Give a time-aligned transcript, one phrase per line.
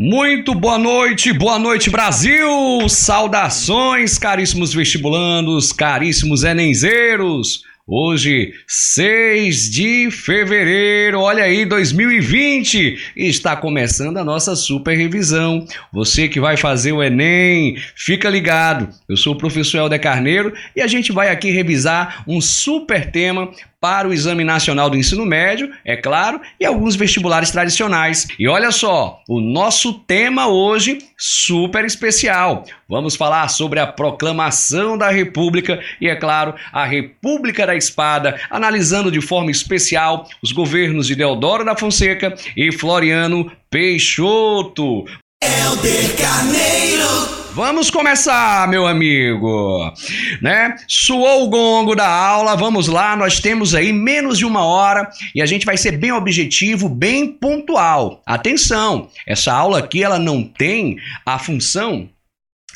[0.00, 2.88] Muito boa noite, boa noite Brasil!
[2.88, 7.64] Saudações, caríssimos vestibulandos, caríssimos enenzeiros!
[7.84, 15.66] Hoje, 6 de fevereiro, olha aí, 2020, está começando a nossa super revisão.
[15.92, 18.90] Você que vai fazer o Enem, fica ligado.
[19.08, 23.50] Eu sou o professor Helder Carneiro e a gente vai aqui revisar um super tema
[23.80, 28.26] para o Exame Nacional do Ensino Médio, é claro, e alguns vestibulares tradicionais.
[28.38, 32.64] E olha só, o nosso tema hoje super especial.
[32.88, 39.10] Vamos falar sobre a proclamação da República e, é claro, a República da Espada, analisando
[39.10, 45.04] de forma especial os governos de Deodoro da Fonseca e Floriano Peixoto.
[45.42, 49.92] Helder Carneiro Vamos começar, meu amigo.
[50.40, 50.76] Né?
[50.86, 53.16] Suou o gongo da aula, vamos lá.
[53.16, 57.26] Nós temos aí menos de uma hora e a gente vai ser bem objetivo, bem
[57.26, 58.22] pontual.
[58.24, 62.08] Atenção, essa aula aqui ela não tem a função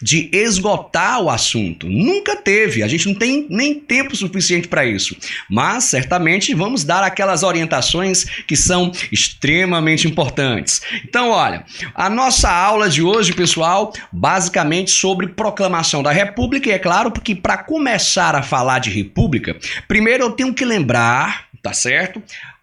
[0.03, 1.89] de esgotar o assunto.
[1.89, 5.17] Nunca teve, a gente não tem nem tempo suficiente para isso.
[5.49, 10.83] Mas certamente vamos dar aquelas orientações que são extremamente importantes.
[11.05, 11.65] Então, olha,
[11.95, 17.35] a nossa aula de hoje, pessoal, basicamente sobre proclamação da República, e é claro, porque
[17.35, 22.23] para começar a falar de República, primeiro eu tenho que lembrar, tá certo?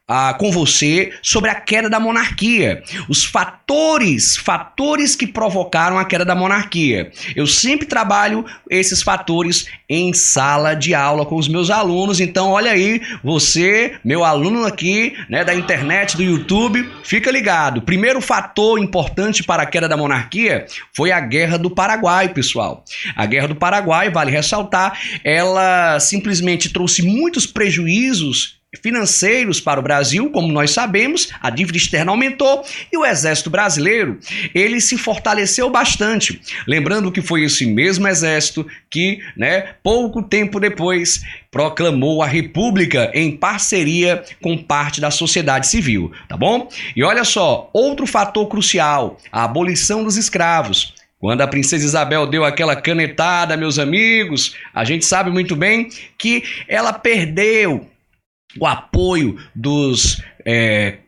[0.09, 6.25] Ah, com você sobre a queda da monarquia, os fatores, fatores que provocaram a queda
[6.25, 7.11] da monarquia.
[7.35, 12.71] Eu sempre trabalho esses fatores em sala de aula com os meus alunos, então olha
[12.71, 17.83] aí, você, meu aluno aqui, né, da internet, do YouTube, fica ligado.
[17.83, 22.83] Primeiro fator importante para a queda da monarquia foi a Guerra do Paraguai, pessoal.
[23.15, 30.29] A Guerra do Paraguai, vale ressaltar, ela simplesmente trouxe muitos prejuízos financeiros para o Brasil,
[30.29, 34.19] como nós sabemos, a dívida externa aumentou e o exército brasileiro,
[34.53, 36.39] ele se fortaleceu bastante.
[36.67, 43.35] Lembrando que foi esse mesmo exército que, né, pouco tempo depois proclamou a república em
[43.35, 46.69] parceria com parte da sociedade civil, tá bom?
[46.95, 50.93] E olha só, outro fator crucial, a abolição dos escravos.
[51.19, 56.43] Quando a princesa Isabel deu aquela canetada, meus amigos, a gente sabe muito bem que
[56.67, 57.85] ela perdeu
[58.57, 60.99] o apoio dos é,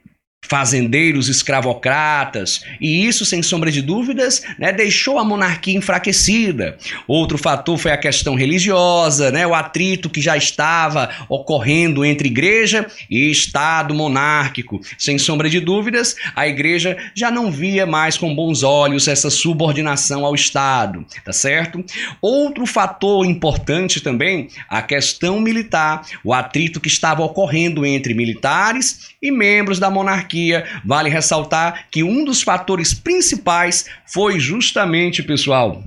[0.52, 6.78] fazendeiros escravocratas, e isso, sem sombra de dúvidas, né, deixou a monarquia enfraquecida.
[7.08, 12.86] Outro fator foi a questão religiosa, né, o atrito que já estava ocorrendo entre igreja
[13.10, 14.82] e Estado monárquico.
[14.98, 20.26] Sem sombra de dúvidas, a igreja já não via mais com bons olhos essa subordinação
[20.26, 21.84] ao Estado, tá certo?
[22.22, 29.32] Outro fator importante também, a questão militar, o atrito que estava ocorrendo entre militares e
[29.32, 30.31] membros da monarquia
[30.86, 35.84] Vale ressaltar que um dos fatores principais foi justamente, pessoal,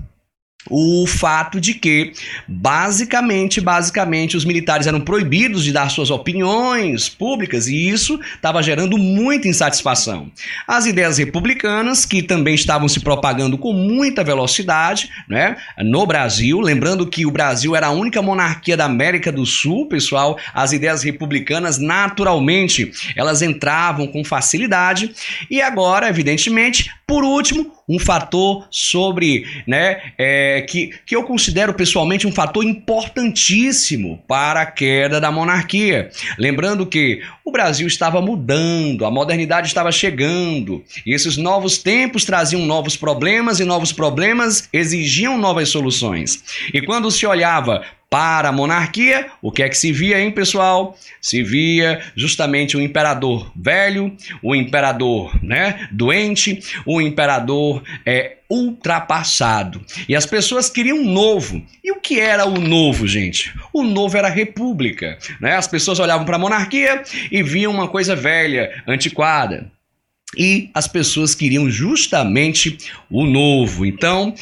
[0.70, 2.12] o fato de que
[2.48, 8.96] basicamente, basicamente os militares eram proibidos de dar suas opiniões públicas e isso estava gerando
[8.96, 10.30] muita insatisfação.
[10.66, 17.06] As ideias republicanas que também estavam se propagando com muita velocidade, né, no Brasil, lembrando
[17.06, 21.78] que o Brasil era a única monarquia da América do Sul, pessoal, as ideias republicanas
[21.78, 25.14] naturalmente, elas entravam com facilidade
[25.50, 32.26] e agora, evidentemente, por último, um fator sobre, né, é, que, que eu considero pessoalmente
[32.26, 36.10] um fator importantíssimo para a queda da monarquia.
[36.38, 42.62] Lembrando que o Brasil estava mudando, a modernidade estava chegando, e esses novos tempos traziam
[42.62, 46.42] novos problemas, e novos problemas exigiam novas soluções.
[46.72, 47.82] E quando se olhava
[48.14, 50.96] para a monarquia, o que é que se via, hein, pessoal?
[51.20, 59.84] Se via justamente o imperador velho, o imperador né, doente, o imperador é, ultrapassado.
[60.08, 61.60] E as pessoas queriam um novo.
[61.82, 63.52] E o que era o novo, gente?
[63.72, 65.18] O novo era a república.
[65.40, 65.56] Né?
[65.56, 67.02] As pessoas olhavam para a monarquia
[67.32, 69.72] e viam uma coisa velha, antiquada.
[70.38, 72.78] E as pessoas queriam justamente
[73.10, 73.84] o novo.
[73.84, 74.32] Então,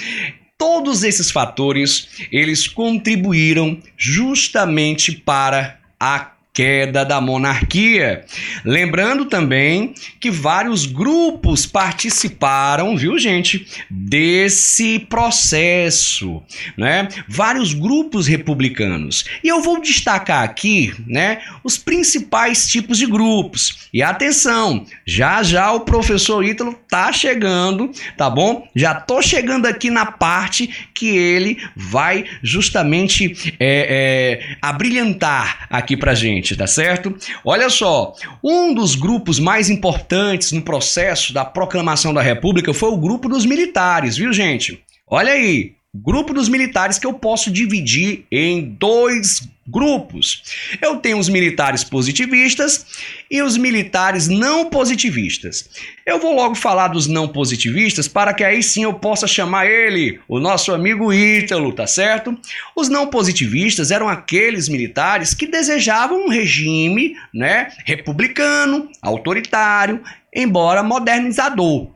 [0.62, 8.24] Todos esses fatores, eles contribuíram justamente para a queda da monarquia.
[8.64, 16.42] Lembrando também que vários grupos participaram, viu, gente, desse processo,
[16.76, 17.08] né?
[17.26, 19.24] Vários grupos republicanos.
[19.42, 23.88] E eu vou destacar aqui, né, os principais tipos de grupos.
[23.92, 28.68] E atenção, já já o professor Ítalo tá chegando, tá bom?
[28.76, 36.14] Já tô chegando aqui na parte que ele vai justamente é, é, abrilhantar aqui pra
[36.14, 37.16] gente gente, tá certo?
[37.44, 38.12] Olha só,
[38.42, 43.46] um dos grupos mais importantes no processo da proclamação da República foi o grupo dos
[43.46, 44.82] militares, viu, gente?
[45.06, 50.42] Olha aí, grupo dos militares que eu posso dividir em dois grupos.
[50.80, 52.86] Eu tenho os militares positivistas
[53.30, 55.68] e os militares não positivistas.
[56.04, 60.18] Eu vou logo falar dos não positivistas para que aí sim eu possa chamar ele,
[60.26, 62.36] o nosso amigo Ítalo, tá certo?
[62.74, 70.02] Os não positivistas eram aqueles militares que desejavam um regime, né, republicano, autoritário,
[70.34, 71.90] embora modernizador.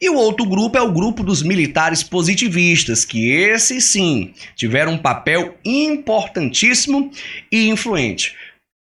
[0.00, 4.98] E o outro grupo é o grupo dos militares positivistas, que esses sim tiveram um
[4.98, 7.10] papel importantíssimo
[7.50, 8.34] e influente.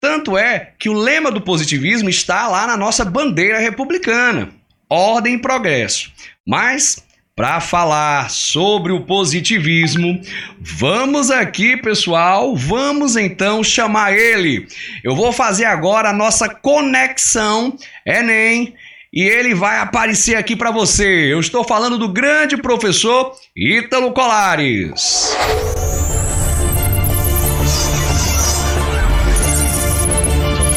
[0.01, 4.49] Tanto é que o lema do positivismo está lá na nossa bandeira republicana:
[4.89, 6.11] ordem e progresso.
[6.45, 7.03] Mas
[7.37, 10.19] para falar sobre o positivismo,
[10.59, 14.67] vamos aqui, pessoal, vamos então chamar ele.
[15.03, 18.73] Eu vou fazer agora a nossa conexão Enem
[19.17, 21.33] e ele vai aparecer aqui para você.
[21.33, 25.35] Eu estou falando do grande professor Ítalo Colares.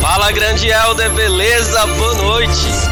[0.00, 1.86] Fala, grande Helder, beleza?
[1.86, 2.89] Boa noite.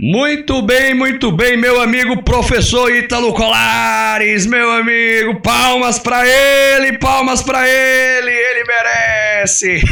[0.00, 7.42] Muito bem, muito bem, meu amigo professor Ítalo Colares, meu amigo, palmas para ele, palmas
[7.42, 9.82] para ele, ele merece.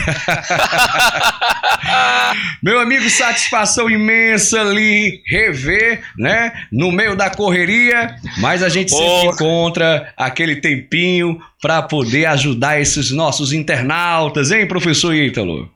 [2.62, 9.22] meu amigo, satisfação imensa ali rever, né, no meio da correria, mas a gente Porra.
[9.22, 15.68] sempre encontra aquele tempinho para poder ajudar esses nossos internautas, hein, professor Ítalo?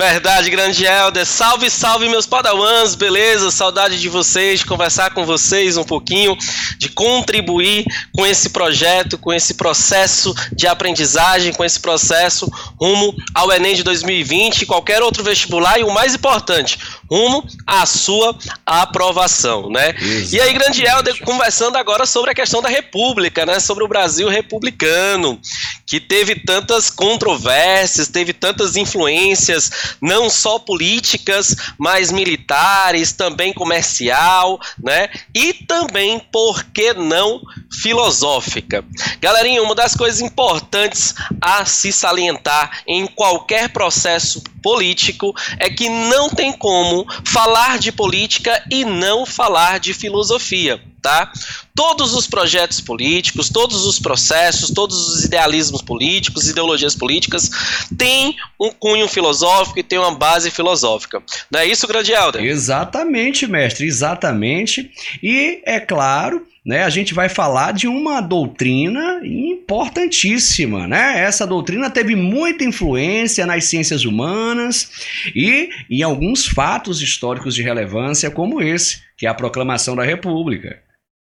[0.00, 1.24] Verdade, grande Helder.
[1.24, 3.48] Salve, salve, meus padawans, beleza?
[3.52, 6.36] Saudade de vocês, de conversar com vocês um pouquinho,
[6.76, 13.52] de contribuir com esse projeto, com esse processo de aprendizagem, com esse processo rumo ao
[13.52, 16.76] Enem de 2020 e qualquer outro vestibular e o mais importante,
[17.10, 19.90] rumo à sua aprovação, né?
[19.90, 20.36] Exatamente.
[20.36, 23.60] E aí, grande Helder, conversando agora sobre a questão da República, né?
[23.60, 25.40] Sobre o Brasil republicano,
[25.86, 29.70] que teve tantas controvérsias, teve tantas influências
[30.00, 35.08] não só políticas, mas militares, também comercial, né?
[35.34, 37.40] E também, por que não,
[37.70, 38.84] filosófica.
[39.20, 46.30] Galerinha, uma das coisas importantes a se salientar em qualquer processo político é que não
[46.30, 51.30] tem como falar de política e não falar de filosofia tá?
[51.74, 57.50] Todos os projetos políticos, todos os processos, todos os idealismos políticos, ideologias políticas
[57.98, 61.22] têm um cunho filosófico e têm uma base filosófica.
[61.50, 62.42] Não é isso, grande Helder?
[62.42, 64.90] Exatamente, mestre, exatamente.
[65.22, 71.20] E é claro, né, a gente vai falar de uma doutrina importantíssima, né?
[71.20, 74.90] Essa doutrina teve muita influência nas ciências humanas
[75.34, 80.83] e em alguns fatos históricos de relevância como esse, que é a proclamação da República.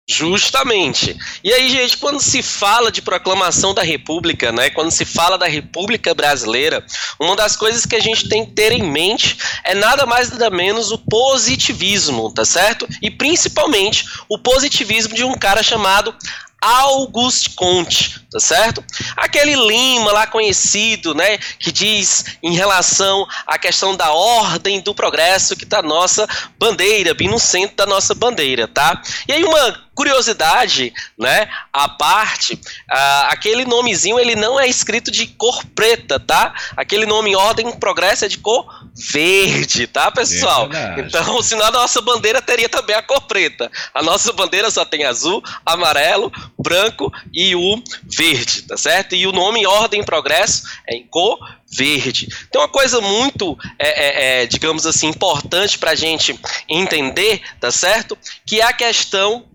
[0.09, 1.17] Justamente.
[1.45, 5.47] E aí, gente, quando se fala de proclamação da República, né, quando se fala da
[5.47, 6.85] República Brasileira,
[7.21, 10.51] uma das coisas que a gente tem que ter em mente é nada mais nada
[10.51, 12.87] menos o positivismo, tá certo?
[13.01, 16.15] E principalmente o positivismo de um cara chamado
[16.63, 18.85] Auguste Comte, tá certo?
[19.17, 25.57] Aquele Lima lá conhecido, né, que diz em relação à questão da ordem do progresso
[25.57, 26.27] que tá nossa
[26.59, 29.03] bandeira, bem no centro da nossa bandeira, tá?
[29.27, 35.27] E aí uma curiosidade, né, a parte, uh, aquele nomezinho ele não é escrito de
[35.27, 36.55] cor preta, tá?
[36.77, 40.69] Aquele nome ordem progresso é de cor verde, tá, pessoal?
[40.73, 43.71] É então, senão a nossa bandeira teria também a cor preta.
[43.93, 49.15] A nossa bandeira só tem azul, amarelo, branco e o verde, tá certo?
[49.15, 51.39] E o nome ordem progresso é em cor
[51.71, 52.29] verde.
[52.51, 57.71] Tem uma coisa muito, é, é, é, digamos assim, importante para a gente entender, tá
[57.71, 58.17] certo?
[58.47, 59.47] Que é a questão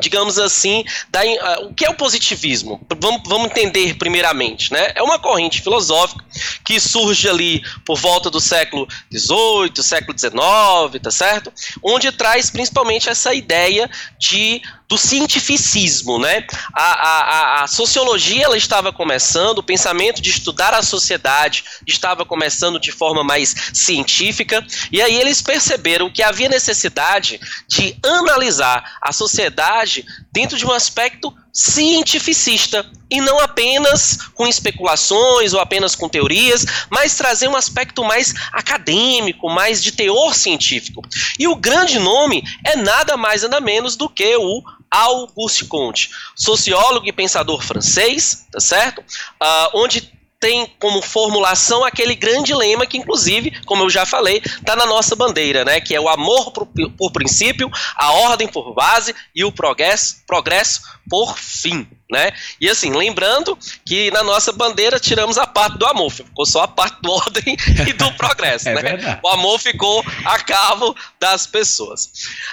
[0.00, 2.80] digamos assim, da, uh, o que é o positivismo?
[3.00, 4.92] Vamos, vamos entender primeiramente, né?
[4.94, 6.24] É uma corrente filosófica
[6.64, 11.52] que surge ali por volta do século XVIII, século XIX, tá certo?
[11.82, 16.46] Onde traz principalmente essa ideia de do cientificismo, né?
[16.72, 22.80] A, a, a, sociologia ela estava começando, o pensamento de estudar a sociedade estava começando
[22.80, 30.06] de forma mais científica, e aí eles perceberam que havia necessidade de analisar a sociedade
[30.32, 37.16] dentro de um aspecto cientificista e não apenas com especulações ou apenas com teorias, mas
[37.16, 41.02] trazer um aspecto mais acadêmico, mais de teor científico.
[41.38, 47.06] E o grande nome é nada mais nada menos do que o Auguste Comte, sociólogo
[47.06, 49.00] e pensador francês, tá certo?
[49.00, 54.76] Uh, onde tem como formulação aquele grande lema que, inclusive, como eu já falei, está
[54.76, 55.80] na nossa bandeira, né?
[55.80, 60.82] Que é o amor por, por, princípio, a ordem por base e o progresso, progresso
[61.10, 62.30] por fim, né?
[62.60, 66.68] E assim, lembrando que na nossa bandeira tiramos a parte do amor, ficou só a
[66.68, 67.56] parte do ordem
[67.88, 68.82] e do progresso, é né?
[68.82, 69.20] Verdade.
[69.22, 72.12] O amor ficou a cabo das pessoas.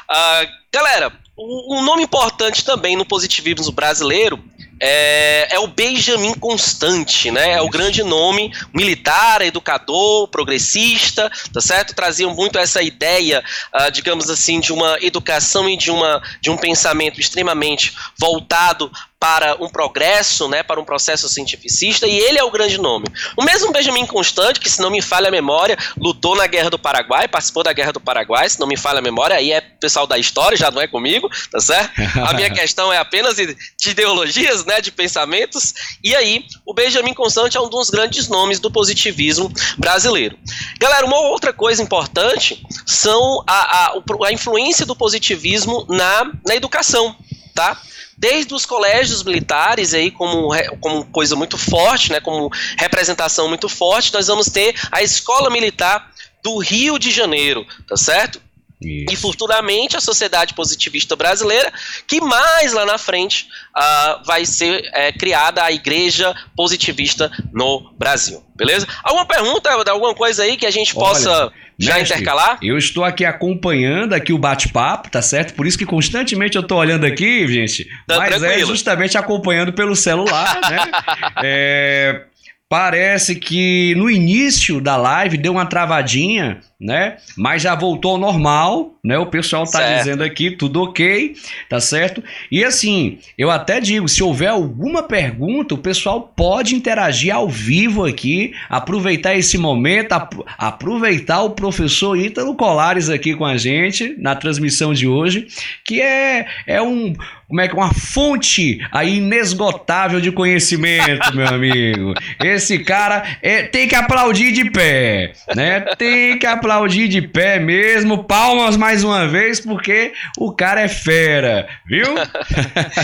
[0.09, 4.41] Uh, galera, um nome importante também no positivismo brasileiro
[4.79, 7.53] é, é, o Benjamin Constante, né?
[7.53, 11.95] É o grande nome militar, educador, progressista, tá certo?
[11.95, 16.57] Traziam muito essa ideia, uh, digamos assim, de uma educação e de, uma, de um
[16.57, 22.51] pensamento extremamente voltado para um progresso, né, para um processo cientificista, e ele é o
[22.51, 23.05] grande nome.
[23.37, 26.77] O mesmo Benjamin Constant, que se não me falha a memória, lutou na Guerra do
[26.77, 30.05] Paraguai, participou da Guerra do Paraguai, se não me falha a memória, aí é pessoal
[30.05, 31.91] da história, já não é comigo, tá certo?
[32.23, 37.13] A minha questão é apenas de, de ideologias, né, de pensamentos, e aí o Benjamin
[37.13, 40.37] Constant é um dos grandes nomes do positivismo brasileiro.
[40.79, 43.93] Galera, uma outra coisa importante são a, a,
[44.27, 47.15] a influência do positivismo na, na educação,
[47.53, 47.81] tá?
[48.17, 54.13] Desde os colégios militares aí como, como coisa muito forte, né, como representação muito forte,
[54.13, 56.11] nós vamos ter a escola militar
[56.43, 58.39] do Rio de Janeiro, tá certo?
[58.85, 59.13] Isso.
[59.13, 61.73] E futuramente a sociedade positivista brasileira,
[62.07, 68.43] que mais lá na frente uh, vai ser é, criada a igreja positivista no Brasil.
[68.55, 68.87] Beleza?
[69.03, 72.57] Alguma pergunta, alguma coisa aí que a gente Olha, possa já mestre, intercalar?
[72.61, 75.53] Eu estou aqui acompanhando aqui o bate-papo, tá certo?
[75.55, 77.85] Por isso que constantemente eu estou olhando aqui, gente.
[78.07, 78.63] Tá mas é tranquilo.
[78.63, 80.79] é justamente acompanhando pelo celular, né?
[81.43, 82.25] é,
[82.67, 87.17] Parece que no início da live deu uma travadinha, né?
[87.37, 89.19] Mas já voltou ao normal, né?
[89.19, 89.97] O pessoal tá certo.
[89.99, 91.35] dizendo aqui tudo ok,
[91.69, 92.23] tá certo?
[92.51, 98.03] E assim, eu até digo, se houver alguma pergunta, o pessoal pode interagir ao vivo
[98.03, 104.35] aqui, aproveitar esse momento, ap aproveitar o professor Ítalo Colares aqui com a gente na
[104.35, 105.47] transmissão de hoje,
[105.85, 107.13] que é, é um
[107.47, 112.13] como é que uma fonte aí inesgotável de conhecimento, meu amigo.
[112.43, 115.81] Esse cara é, tem que aplaudir de pé, né?
[115.97, 118.23] Tem que aplaudir de pé mesmo.
[118.23, 122.15] Palmas mais uma vez, porque o cara é fera, viu?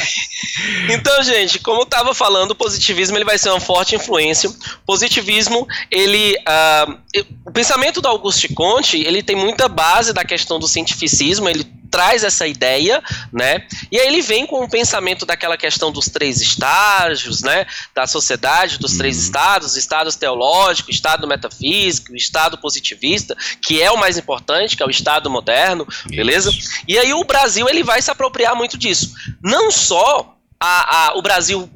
[0.89, 4.49] então, gente, como eu tava falando, o positivismo ele vai ser uma forte influência.
[4.85, 6.97] Positivismo, ele, uh,
[7.45, 11.47] o pensamento do Auguste Comte, ele tem muita base da questão do cientificismo.
[11.47, 13.67] Ele traz essa ideia, né?
[13.91, 17.67] E aí ele vem com o pensamento daquela questão dos três estágios, né?
[17.93, 18.97] Da sociedade, dos uhum.
[18.99, 24.85] três estados, estados teológico, estado metafísico, estado positivista, que é o mais importante, que é
[24.85, 26.09] o estado moderno, Isso.
[26.09, 26.51] beleza?
[26.87, 29.13] E aí o Brasil ele vai se apropriar muito disso.
[29.43, 31.69] Não só a, a, o Brasil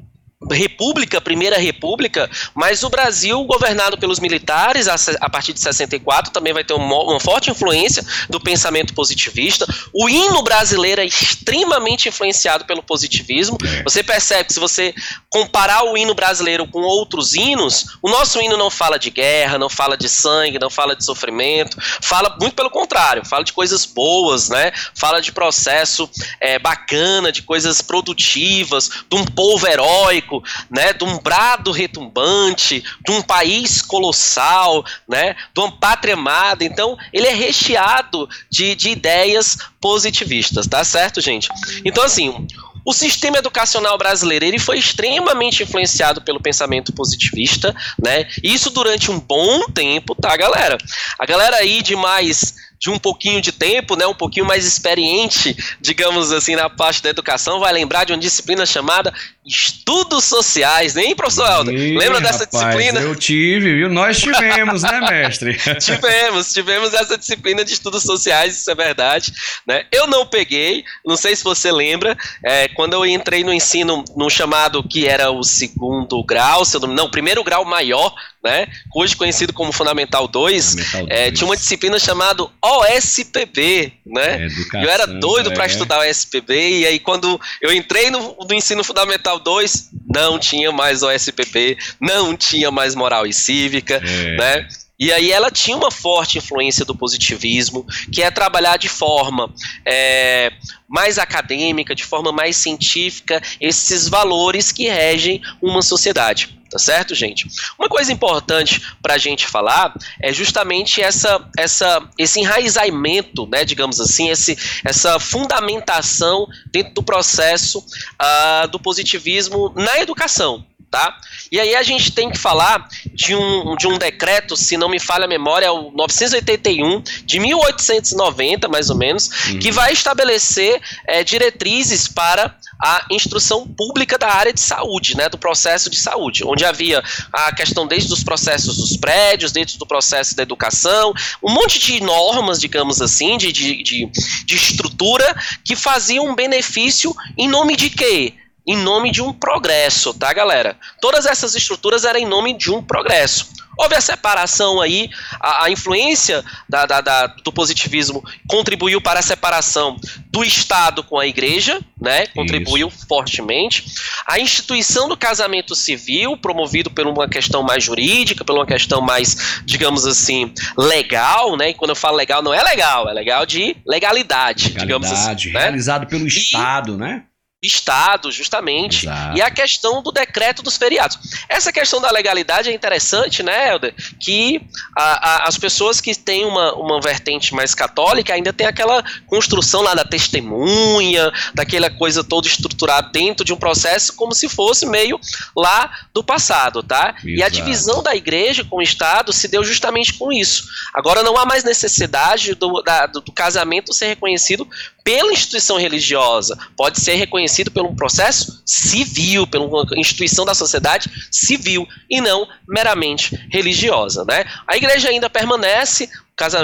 [0.50, 6.52] república, primeira república, mas o Brasil, governado pelos militares a, a partir de 64, também
[6.52, 9.66] vai ter uma, uma, forte influência do pensamento positivista.
[9.92, 13.58] O hino brasileiro é extremamente influenciado pelo positivismo.
[13.64, 13.82] É.
[13.82, 14.94] Você percebe que se você
[15.28, 19.68] comparar o hino brasileiro com outros hinos, o nosso hino não fala de guerra, não
[19.68, 24.48] fala de sangue, não fala de sofrimento, fala muito pelo contrário, fala de coisas boas,
[24.48, 24.72] né?
[24.94, 26.08] Fala de processo
[26.40, 30.35] é, bacana, de coisas produtivas, de um povo heróico
[30.70, 36.64] né, de um brado retumbante, de um país colossal, né, de uma pátria amada.
[36.64, 41.48] Então, ele é recheado de, de ideias positivistas, tá certo, gente?
[41.84, 42.46] Então, assim,
[42.86, 48.28] o sistema educacional brasileiro ele foi extremamente influenciado pelo pensamento positivista, né?
[48.44, 50.78] Isso durante um bom tempo, tá, galera?
[51.18, 55.56] A galera aí de mais de um pouquinho de tempo, né, um pouquinho mais experiente,
[55.80, 59.12] digamos assim, na parte da educação, vai lembrar de uma disciplina chamada
[59.46, 61.74] Estudos Sociais, nem professor Helder?
[61.96, 63.00] Lembra dessa rapaz, disciplina?
[63.00, 63.88] Eu tive, viu?
[63.88, 65.56] Nós tivemos, né, mestre?
[65.78, 69.32] tivemos, tivemos essa disciplina de Estudos Sociais, isso é verdade.
[69.64, 69.84] Né?
[69.92, 74.28] Eu não peguei, não sei se você lembra, é, quando eu entrei no ensino, no
[74.28, 78.12] chamado que era o segundo grau, se eu não, não, primeiro grau maior,
[78.42, 78.66] né?
[78.94, 81.18] Hoje conhecido como Fundamental 2, Fundamental 2.
[81.18, 84.44] É, tinha uma disciplina chamada OSPB, né?
[84.44, 85.66] Educação, eu era doido para é.
[85.66, 91.02] estudar OSPB e aí quando eu entrei no, no ensino fundamental 2, não tinha mais
[91.02, 94.36] OSPB, não tinha mais moral e cívica, é.
[94.36, 94.68] né?
[94.98, 99.52] E aí ela tinha uma forte influência do positivismo, que é trabalhar de forma
[99.84, 100.50] é,
[100.88, 106.55] mais acadêmica, de forma mais científica, esses valores que regem uma sociedade.
[106.70, 107.46] Tá certo, gente?
[107.78, 114.00] Uma coisa importante para a gente falar é justamente essa, essa, esse enraizamento, né, digamos
[114.00, 120.64] assim, esse, essa fundamentação dentro do processo uh, do positivismo na educação.
[120.96, 121.14] Tá?
[121.52, 124.98] E aí a gente tem que falar de um, de um decreto, se não me
[124.98, 129.58] falha a memória, é o 981 de 1890, mais ou menos, uhum.
[129.58, 135.36] que vai estabelecer é, diretrizes para a instrução pública da área de saúde, né, do
[135.36, 140.34] processo de saúde, onde havia a questão desde os processos dos prédios, dentro do processo
[140.34, 141.12] da educação,
[141.42, 144.10] um monte de normas, digamos assim, de, de, de,
[144.46, 148.32] de estrutura que faziam um benefício em nome de quê?
[148.66, 150.76] Em nome de um progresso, tá, galera?
[151.00, 153.54] Todas essas estruturas eram em nome de um progresso.
[153.78, 159.22] Houve a separação aí, a, a influência da, da, da, do positivismo contribuiu para a
[159.22, 159.96] separação
[160.30, 162.26] do Estado com a Igreja, né?
[162.28, 163.06] Contribuiu Isso.
[163.06, 163.84] fortemente.
[164.26, 169.60] A instituição do casamento civil, promovido por uma questão mais jurídica, por uma questão mais,
[169.64, 171.70] digamos assim, legal, né?
[171.70, 175.52] E quando eu falo legal, não é legal, é legal de legalidade, legalidade digamos assim.
[175.52, 175.60] Né?
[175.60, 177.24] Realizado pelo Estado, e, né?
[177.66, 179.36] Estado, justamente, Exato.
[179.36, 181.18] e a questão do decreto dos feriados.
[181.48, 183.94] Essa questão da legalidade é interessante, né, Helder?
[184.20, 184.60] Que
[184.96, 189.82] a, a, as pessoas que têm uma, uma vertente mais católica ainda tem aquela construção
[189.82, 195.20] lá da testemunha, daquela coisa toda estruturada dentro de um processo, como se fosse meio
[195.56, 197.14] lá do passado, tá?
[197.18, 197.28] Exato.
[197.28, 200.64] E a divisão da igreja com o Estado se deu justamente com isso.
[200.94, 204.68] Agora não há mais necessidade do, da, do, do casamento ser reconhecido
[205.06, 211.86] pela instituição religiosa, pode ser reconhecido por um processo civil, uma instituição da sociedade civil
[212.10, 214.44] e não meramente religiosa, né?
[214.66, 216.10] A igreja ainda permanece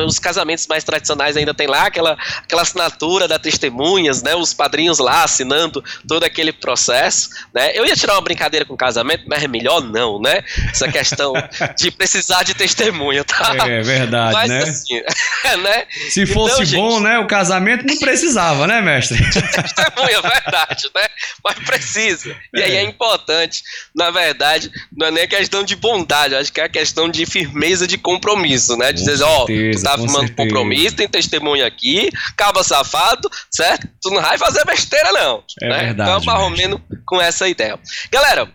[0.07, 4.35] os casamentos mais tradicionais ainda tem lá aquela, aquela assinatura da testemunhas, né?
[4.35, 7.71] Os padrinhos lá assinando todo aquele processo, né?
[7.75, 10.45] Eu ia tirar uma brincadeira com casamento, mas é melhor não, né?
[10.71, 11.33] Essa questão
[11.79, 13.57] de precisar de testemunha, tá?
[13.67, 14.62] É, é verdade, mas, né?
[14.62, 15.00] Assim,
[15.62, 15.87] né?
[16.11, 17.19] Se então, fosse gente, bom, né?
[17.19, 19.19] O casamento não precisava, né, mestre?
[19.25, 21.09] testemunha, verdade, né?
[21.43, 22.37] Mas precisa.
[22.55, 22.64] E é.
[22.64, 23.62] aí é importante,
[23.95, 27.87] na verdade, não é nem questão de bondade, acho que é a questão de firmeza
[27.87, 28.93] de compromisso, né?
[28.93, 33.88] De dizer, ó, oh, tu tá firmando compromisso, tem testemunha aqui, caba safado, certo?
[34.00, 35.42] Tu não vai fazer besteira, não.
[35.62, 35.79] É né?
[35.85, 36.11] verdade.
[36.11, 37.79] Então, mais ou menos com essa ideia.
[38.11, 38.48] Galera,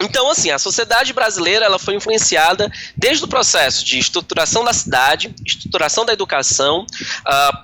[0.00, 5.34] então, assim, a sociedade brasileira ela foi influenciada desde o processo de estruturação da cidade,
[5.44, 6.86] estruturação da educação,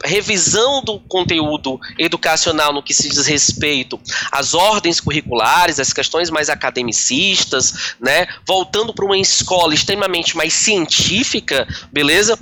[0.04, 3.98] revisão do conteúdo educacional no que se diz respeito
[4.30, 11.66] às ordens curriculares, às questões mais academicistas, né, voltando para uma escola extremamente mais científica,
[11.90, 12.38] beleza?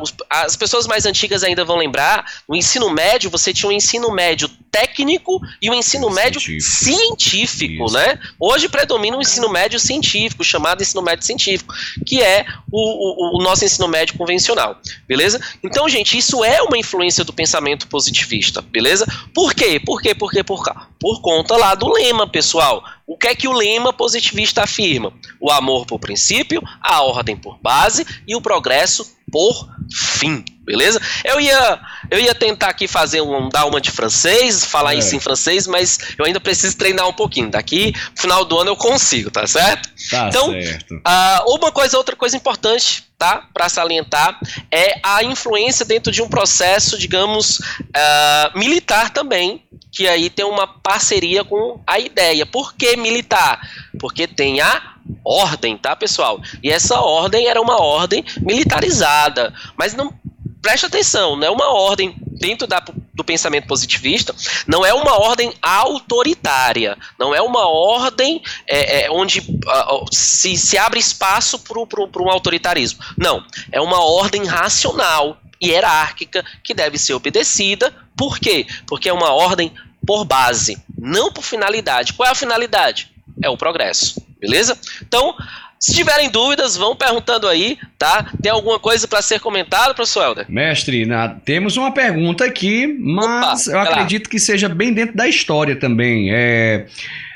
[0.00, 4.10] Os, as pessoas mais antigas ainda vão lembrar, no ensino médio você tinha um ensino
[4.10, 8.18] médio técnico e um ensino médio científico, científico né?
[8.38, 11.74] Hoje predomina o ensino médio científico, chamado ensino médio científico,
[12.06, 15.40] que é o, o, o, nosso ensino médio convencional, beleza?
[15.62, 19.06] Então, gente, isso é uma influência do pensamento positivista, beleza?
[19.34, 19.80] Por quê?
[19.80, 20.14] Por quê?
[20.14, 20.44] Por quê?
[20.44, 20.70] Por quê?
[21.00, 22.82] Por conta lá do lema, pessoal.
[23.06, 25.12] O que é que o lema positivista afirma?
[25.40, 31.00] O amor por princípio, a ordem por base e o progresso por fim, beleza?
[31.24, 34.98] Eu ia, eu ia tentar aqui fazer um dar uma de francês, falar é.
[34.98, 37.50] isso em francês, mas eu ainda preciso treinar um pouquinho.
[37.50, 39.88] Daqui final do ano eu consigo, tá certo?
[40.10, 40.94] Tá então, certo.
[40.94, 43.48] Uh, uma coisa, outra coisa importante, tá?
[43.54, 44.38] Para salientar
[44.70, 50.66] é a influência dentro de um processo, digamos, uh, militar também, que aí tem uma
[50.66, 52.44] parceria com a ideia.
[52.44, 53.66] Por que militar?
[53.98, 56.40] Porque tem a ordem, tá, pessoal?
[56.62, 60.12] E essa ordem era uma ordem militarizada, mas não
[60.60, 62.82] preste atenção, não é uma ordem dentro da,
[63.14, 64.34] do pensamento positivista,
[64.66, 70.78] não é uma ordem autoritária, não é uma ordem é, é, onde uh, se, se
[70.78, 73.00] abre espaço para um autoritarismo.
[73.16, 77.92] Não, é uma ordem racional, hierárquica, que deve ser obedecida.
[78.16, 78.66] Por quê?
[78.86, 79.72] Porque é uma ordem
[80.06, 82.12] por base, não por finalidade.
[82.12, 83.10] Qual é a finalidade?
[83.42, 84.22] É o progresso.
[84.40, 84.78] Beleza?
[85.02, 85.34] Então,
[85.78, 88.32] se tiverem dúvidas, vão perguntando aí, tá?
[88.42, 90.46] Tem alguma coisa para ser comentada, professor Helder?
[90.48, 94.30] Mestre, na, temos uma pergunta aqui, mas Opa, eu acredito lá.
[94.30, 96.30] que seja bem dentro da história também.
[96.32, 96.86] É,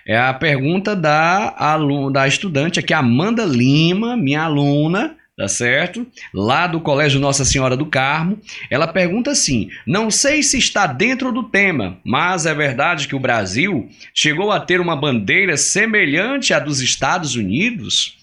[0.07, 6.07] é a pergunta da, aluna, da estudante aqui, Amanda Lima, minha aluna tá certo?
[6.33, 8.39] Lá do Colégio Nossa Senhora do Carmo.
[8.71, 13.21] Ela pergunta assim: Não sei se está dentro do tema, mas é verdade que o
[13.21, 18.22] Brasil chegou a ter uma bandeira semelhante à dos Estados Unidos?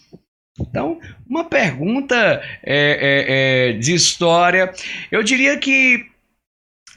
[0.59, 2.15] Então, uma pergunta
[2.63, 4.71] é, é, é, de história.
[5.11, 6.09] Eu diria que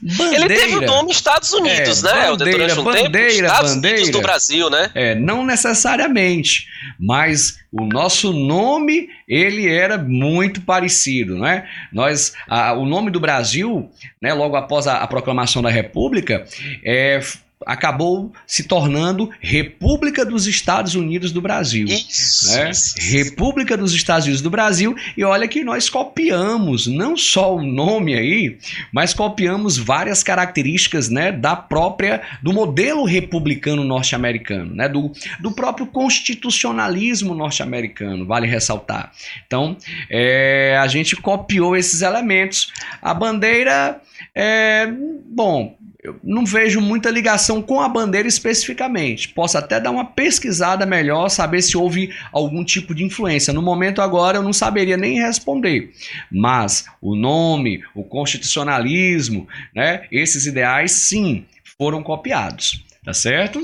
[0.01, 0.45] Bandeira.
[0.45, 2.31] Ele teve o nome Estados Unidos, é, né?
[2.31, 3.97] Bandeira, Durante um bandeira, tempo, Estados bandeira.
[3.97, 4.91] Unidos do Brasil, né?
[4.93, 6.67] É, não necessariamente,
[6.99, 11.65] mas o nosso nome ele era muito parecido, né?
[11.91, 13.89] Nós, a, o nome do Brasil,
[14.21, 14.33] né?
[14.33, 16.45] Logo após a, a proclamação da República,
[16.83, 17.21] é,
[17.65, 21.85] acabou se tornando República dos Estados Unidos do Brasil.
[21.85, 22.69] Isso, né?
[22.69, 22.95] isso.
[22.99, 24.95] República dos Estados Unidos do Brasil.
[25.17, 28.57] E olha que nós copiamos não só o nome aí,
[28.91, 35.87] mas copiamos várias características né, da própria, do modelo republicano norte-americano, né, do, do próprio
[35.87, 39.11] constitucionalismo norte-americano, vale ressaltar.
[39.45, 39.77] Então,
[40.09, 42.71] é, a gente copiou esses elementos.
[43.01, 44.01] A bandeira,
[44.35, 44.87] é,
[45.25, 49.29] bom, eu não vejo muita ligação com a bandeira especificamente.
[49.29, 53.53] Posso até dar uma pesquisada melhor, saber se houve algum tipo de influência.
[53.53, 55.91] No momento agora eu não saberia nem responder.
[56.29, 61.45] Mas o nome, o constitucionalismo, né, esses ideais sim
[61.77, 62.83] foram copiados.
[63.03, 63.61] Tá certo?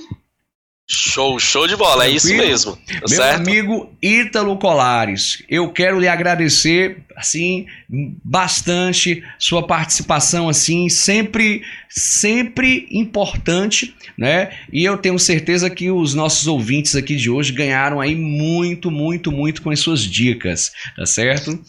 [0.92, 2.14] Show, show de bola, Tranquilo?
[2.14, 2.76] é isso mesmo.
[2.76, 3.36] Tá Meu certo?
[3.36, 7.68] amigo Ítalo Colares, eu quero lhe agradecer assim
[8.24, 14.50] bastante sua participação assim, sempre sempre importante, né?
[14.74, 19.32] E eu tenho certeza que os nossos ouvintes aqui de hoje ganharam aí muito, muito,
[19.32, 21.60] muito com as suas dicas, tá certo?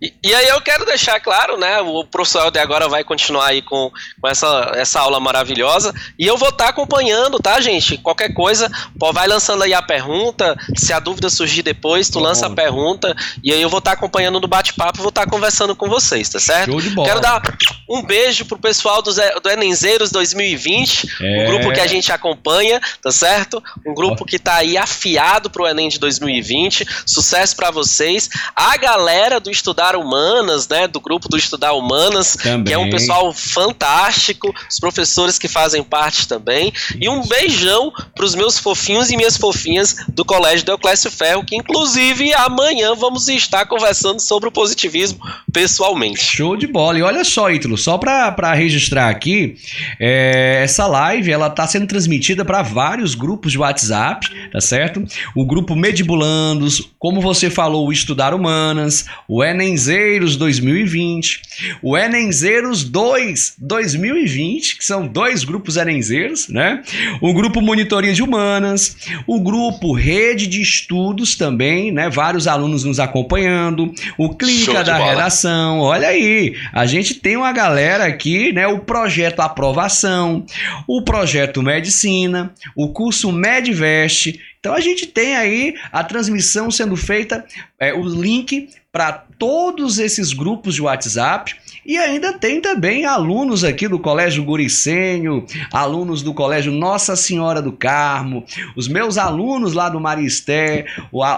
[0.00, 1.80] E, e, aí eu quero deixar claro, né?
[1.80, 5.94] O professor de agora vai continuar aí com, com essa, essa aula maravilhosa.
[6.18, 7.98] E eu vou estar tá acompanhando, tá, gente?
[7.98, 10.56] Qualquer coisa, pô, vai lançando aí a pergunta.
[10.76, 13.14] Se a dúvida surgir depois, tu lança a pergunta.
[13.44, 15.88] E aí eu vou estar tá acompanhando no bate-papo e vou estar tá conversando com
[15.88, 16.72] vocês, tá certo?
[16.72, 17.08] Show de bola.
[17.08, 17.42] Quero dar
[17.88, 21.42] um beijo pro pessoal do, do Enenzeiros 2020, é.
[21.42, 23.62] um grupo que a gente acompanha, tá certo?
[23.86, 26.86] Um grupo que tá aí afiado pro Enem de 2020.
[27.04, 28.28] Sucesso para vocês.
[28.56, 30.88] A galera galera do Estudar Humanas, né?
[30.88, 32.64] Do grupo do Estudar Humanas, também.
[32.64, 36.72] que é um pessoal fantástico, os professores que fazem parte também.
[37.00, 41.54] E um beijão para os meus fofinhos e minhas fofinhas do Colégio Deoclésio Ferro, que
[41.54, 45.20] inclusive amanhã vamos estar conversando sobre o positivismo
[45.52, 46.20] pessoalmente.
[46.20, 46.98] Show de bola.
[46.98, 49.56] E olha só, Ítalo, só para registrar aqui,
[50.00, 55.04] é, essa live ela está sendo transmitida para vários grupos de WhatsApp, tá certo?
[55.34, 61.42] O grupo Medibulandos, como você falou, o Estudar Humanas, o Enenzeiros 2020,
[61.82, 66.82] o Enenzeiros 2 2020, que são dois grupos Enenzeiros, né?
[67.20, 72.08] O grupo Monitoria de Humanas, o grupo Rede de Estudos também, né?
[72.08, 75.10] Vários alunos nos acompanhando, o Clínica da bola.
[75.10, 78.66] Redação, olha aí, a gente tem uma galera aqui, né?
[78.66, 80.44] O projeto Aprovação,
[80.86, 87.44] o projeto Medicina, o curso Medvest, então a gente tem aí a transmissão sendo feita,
[87.78, 91.54] é, o link para todos esses grupos de WhatsApp.
[91.84, 97.72] E ainda tem também alunos aqui do Colégio Guricênio, alunos do Colégio Nossa Senhora do
[97.72, 98.44] Carmo,
[98.76, 100.84] os meus alunos lá do Maristé,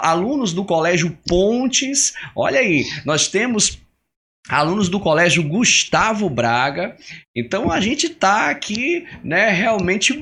[0.02, 2.12] alunos do Colégio Pontes.
[2.34, 3.80] Olha aí, nós temos
[4.48, 6.96] alunos do Colégio Gustavo Braga.
[7.34, 10.12] Então a gente está aqui, né, realmente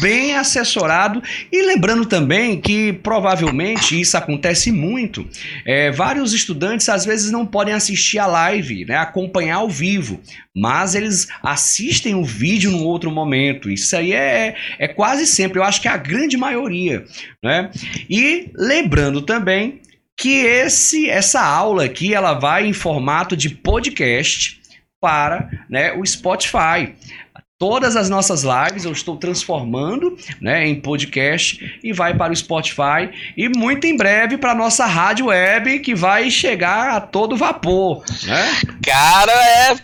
[0.00, 5.26] bem assessorado e lembrando também que provavelmente isso acontece muito.
[5.66, 10.20] É, vários estudantes às vezes não podem assistir a live, né, acompanhar ao vivo,
[10.54, 13.70] mas eles assistem o vídeo num outro momento.
[13.70, 17.04] Isso aí é, é quase sempre, eu acho que é a grande maioria,
[17.42, 17.70] né?
[18.08, 19.80] E lembrando também
[20.16, 24.60] que esse essa aula aqui ela vai em formato de podcast
[25.00, 26.94] para né, o Spotify.
[27.62, 33.08] Todas as nossas lives eu estou transformando né, em podcast e vai para o Spotify
[33.36, 38.02] e muito em breve para nossa rádio web que vai chegar a todo vapor.
[38.24, 38.62] Né?
[38.84, 39.76] Cara, é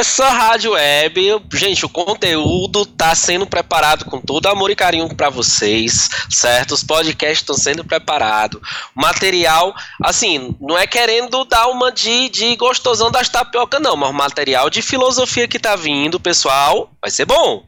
[0.00, 5.30] essa rádio web, gente, o conteúdo está sendo preparado com todo amor e carinho para
[5.30, 6.72] vocês, certo?
[6.72, 8.60] Os podcasts estão sendo preparados.
[8.92, 14.14] Material, assim, não é querendo dar uma de, de gostosão das tapioca, não, mas o
[14.14, 17.64] material de filosofia que está vindo, pessoal, vai ser ser bom.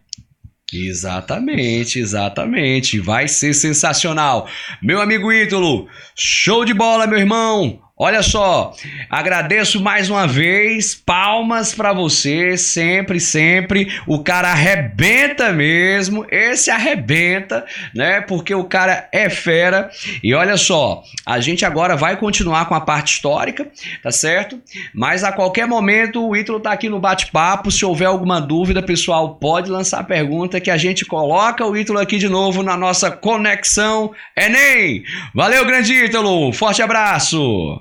[0.72, 2.98] Exatamente, exatamente.
[2.98, 4.48] Vai ser sensacional.
[4.82, 5.86] Meu amigo Ítalo,
[6.16, 7.78] show de bola, meu irmão.
[8.04, 8.74] Olha só,
[9.08, 13.96] agradeço mais uma vez, palmas para você, sempre, sempre.
[14.08, 18.20] O cara arrebenta mesmo, esse arrebenta, né?
[18.20, 19.88] Porque o cara é fera.
[20.20, 23.70] E olha só, a gente agora vai continuar com a parte histórica,
[24.02, 24.60] tá certo?
[24.92, 27.70] Mas a qualquer momento o Ítalo tá aqui no bate-papo.
[27.70, 32.00] Se houver alguma dúvida, pessoal, pode lançar a pergunta que a gente coloca o Ítalo
[32.00, 35.04] aqui de novo na nossa conexão Enem.
[35.32, 37.80] Valeu, grande Ítalo, forte abraço.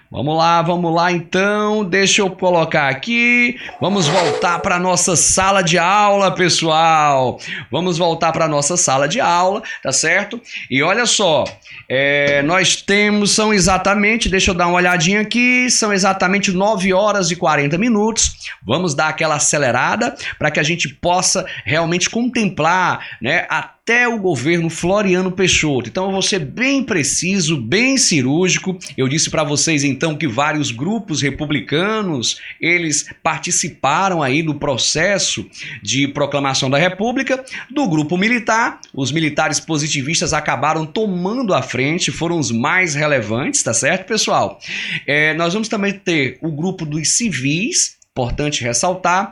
[0.11, 1.85] Vamos lá, vamos lá então.
[1.85, 3.55] Deixa eu colocar aqui.
[3.79, 7.39] Vamos voltar para nossa sala de aula, pessoal.
[7.71, 10.41] Vamos voltar para nossa sala de aula, tá certo?
[10.69, 11.45] E olha só,
[11.87, 17.31] é, nós temos, são exatamente, deixa eu dar uma olhadinha aqui, são exatamente 9 horas
[17.31, 18.33] e 40 minutos.
[18.65, 24.69] Vamos dar aquela acelerada para que a gente possa realmente contemplar, né, até o governo
[24.69, 25.89] Floriano Peixoto.
[25.89, 28.77] Então eu vou ser bem preciso, bem cirúrgico.
[28.97, 35.47] Eu disse para vocês então que vários grupos republicanos, eles participaram aí do processo
[35.83, 37.45] de proclamação da República.
[37.69, 43.75] Do grupo militar, os militares positivistas acabaram tomando a frente, foram os mais relevantes, tá
[43.75, 44.59] certo, pessoal?
[45.05, 49.31] É, nós vamos também ter o grupo dos civis, Importante ressaltar.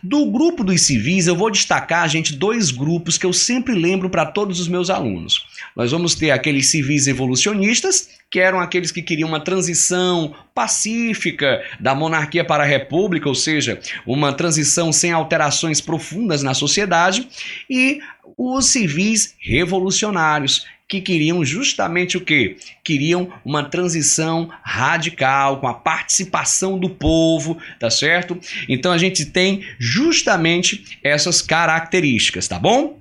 [0.00, 4.24] Do grupo dos civis, eu vou destacar, gente, dois grupos que eu sempre lembro para
[4.24, 5.44] todos os meus alunos.
[5.74, 11.92] Nós vamos ter aqueles civis evolucionistas, que eram aqueles que queriam uma transição pacífica da
[11.92, 17.26] monarquia para a república, ou seja, uma transição sem alterações profundas na sociedade,
[17.68, 17.98] e
[18.38, 22.56] os civis revolucionários, que queriam justamente o quê?
[22.82, 28.36] Queriam uma transição radical com a participação do povo, tá certo?
[28.68, 32.98] Então a gente tem justamente essas características, tá bom?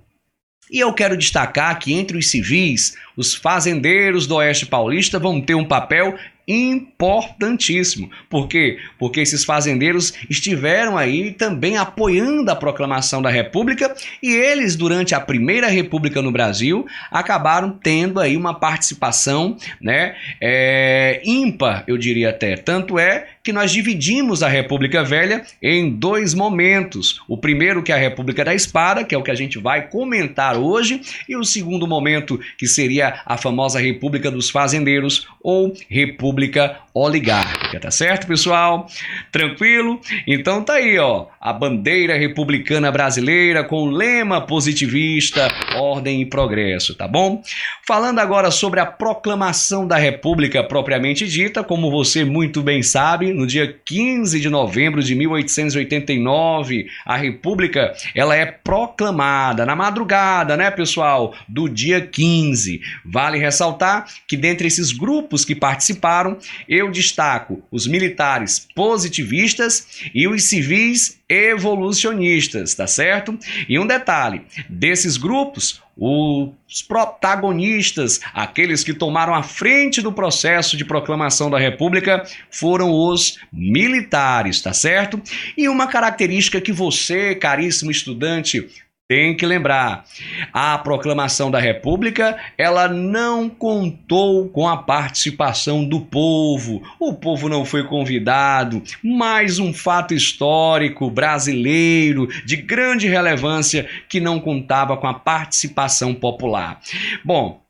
[0.72, 5.56] E eu quero destacar que entre os civis, os fazendeiros do Oeste Paulista vão ter
[5.56, 6.16] um papel
[6.50, 8.10] importantíssimo.
[8.28, 8.80] Por quê?
[8.98, 15.20] Porque esses fazendeiros estiveram aí também apoiando a proclamação da República e eles, durante a
[15.20, 22.56] Primeira República no Brasil, acabaram tendo aí uma participação né, é, ímpar, eu diria até.
[22.56, 27.20] Tanto é que nós dividimos a República Velha em dois momentos.
[27.28, 29.90] O primeiro, que é a República da Espada, que é o que a gente vai
[29.90, 36.78] comentar hoje, e o segundo momento, que seria a famosa República dos Fazendeiros ou República
[37.00, 38.88] Oligárquica, tá certo, pessoal?
[39.32, 40.02] Tranquilo?
[40.28, 47.08] Então tá aí, ó, a bandeira republicana brasileira com lema positivista, ordem e progresso, tá
[47.08, 47.42] bom?
[47.88, 53.48] Falando agora sobre a proclamação da República propriamente dita, como você muito bem sabe, no
[53.48, 61.34] dia 15 de novembro de 1889, a República ela é proclamada na madrugada, né, pessoal,
[61.48, 62.82] do dia 15.
[63.06, 70.44] Vale ressaltar que dentre esses grupos que participaram, eu destaco os militares positivistas e os
[70.44, 73.38] civis evolucionistas, tá certo?
[73.68, 80.86] E um detalhe, desses grupos, os protagonistas, aqueles que tomaram a frente do processo de
[80.86, 85.22] proclamação da República, foram os militares, tá certo?
[85.58, 88.68] E uma característica que você, caríssimo estudante,
[89.10, 90.06] tem que lembrar,
[90.54, 96.84] a proclamação da República, ela não contou com a participação do povo.
[97.00, 98.84] O povo não foi convidado.
[99.04, 106.80] Mais um fato histórico brasileiro de grande relevância que não contava com a participação popular.
[107.26, 107.64] Bom,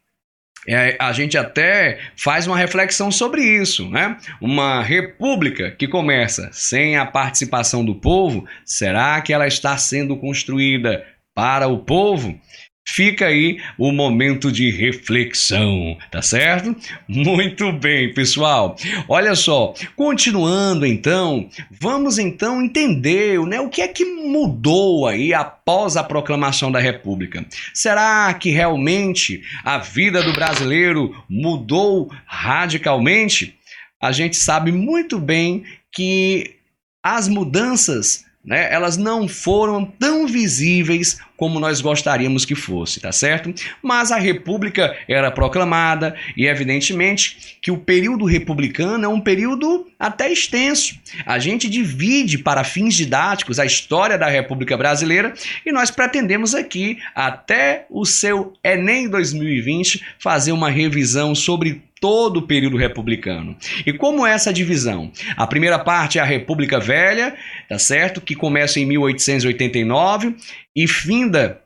[0.68, 4.18] é, a gente até faz uma reflexão sobre isso, né?
[4.42, 11.02] Uma república que começa sem a participação do povo, será que ela está sendo construída
[11.40, 12.38] para o povo,
[12.86, 16.76] fica aí o momento de reflexão, tá certo?
[17.08, 18.76] Muito bem, pessoal.
[19.08, 21.50] Olha só, continuando então,
[21.80, 27.46] vamos então entender né, o que é que mudou aí após a proclamação da República.
[27.74, 33.58] Será que realmente a vida do brasileiro mudou radicalmente?
[34.02, 36.58] A gente sabe muito bem que
[37.02, 43.54] as mudanças né, elas não foram tão visíveis como nós gostaríamos que fosse, tá certo?
[43.82, 50.30] Mas a República era proclamada e evidentemente que o período republicano é um período até
[50.30, 51.00] extenso.
[51.26, 55.34] A gente divide para fins didáticos a história da República Brasileira
[55.66, 62.42] e nós pretendemos aqui até o seu ENEM 2020 fazer uma revisão sobre todo o
[62.48, 63.56] período republicano.
[63.86, 65.12] E como é essa divisão?
[65.36, 67.36] A primeira parte é a República Velha,
[67.68, 68.22] tá certo?
[68.22, 70.36] Que começa em 1889
[70.84, 71.62] e finda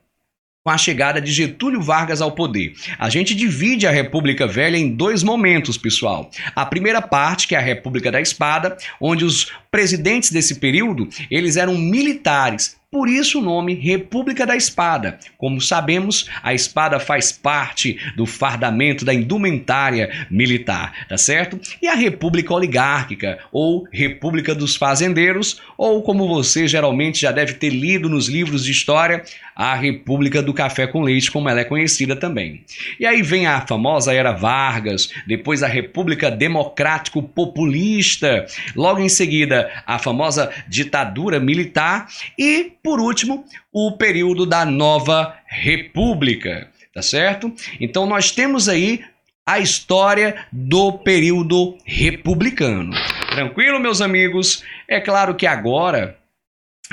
[0.64, 2.74] com a chegada de Getúlio Vargas ao poder.
[2.98, 6.32] A gente divide a República Velha em dois momentos, pessoal.
[6.56, 11.58] A primeira parte, que é a República da Espada, onde os presidentes desse período, eles
[11.58, 15.18] eram militares Por isso o nome República da Espada.
[15.36, 21.60] Como sabemos, a espada faz parte do fardamento da indumentária militar, tá certo?
[21.82, 27.72] E a República Oligárquica, ou República dos Fazendeiros, ou como você geralmente já deve ter
[27.72, 29.24] lido nos livros de história,
[29.56, 32.64] a República do Café com Leite, como ela é conhecida também.
[33.00, 39.72] E aí vem a famosa Era Vargas, depois a República Democrático Populista, logo em seguida
[39.86, 47.52] a famosa ditadura militar e por último, o período da Nova República, tá certo?
[47.80, 49.02] Então nós temos aí
[49.46, 52.94] a história do período republicano.
[53.30, 54.64] Tranquilo, meus amigos?
[54.88, 56.18] É claro que agora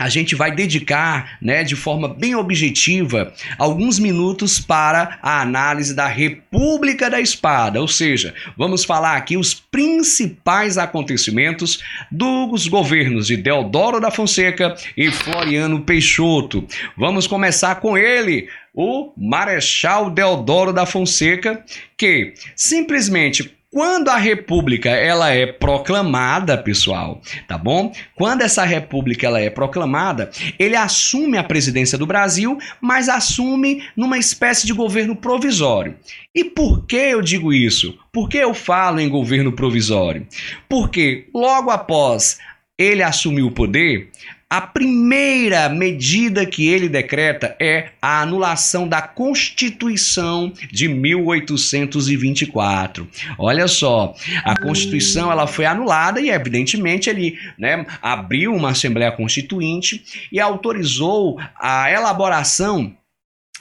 [0.00, 6.06] a gente vai dedicar, né, de forma bem objetiva, alguns minutos para a análise da
[6.06, 14.00] República da Espada, ou seja, vamos falar aqui os principais acontecimentos dos governos de Deodoro
[14.00, 16.66] da Fonseca e Floriano Peixoto.
[16.96, 21.62] Vamos começar com ele, o Marechal Deodoro da Fonseca,
[21.98, 27.92] que simplesmente quando a república ela é proclamada, pessoal, tá bom?
[28.16, 30.28] Quando essa república ela é proclamada,
[30.58, 35.96] ele assume a presidência do Brasil, mas assume numa espécie de governo provisório.
[36.34, 37.96] E por que eu digo isso?
[38.12, 40.26] Por que eu falo em governo provisório?
[40.68, 42.38] Porque logo após
[42.76, 44.10] ele assumir o poder,
[44.50, 53.06] a primeira medida que ele decreta é a anulação da Constituição de 1824.
[53.38, 54.12] Olha só,
[54.44, 61.38] a Constituição ela foi anulada e evidentemente ele né, abriu uma Assembleia Constituinte e autorizou
[61.56, 62.92] a elaboração